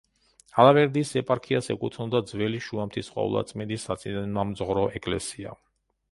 [0.61, 5.53] ალავერდის ეპარქიას ეკუთვნოდა: ძველი შუამთის ყოვლადწმინდის საწინამძღვრო ეკლესია.